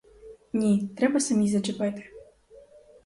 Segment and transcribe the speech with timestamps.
[0.53, 2.09] Ні, треба самій зачепити.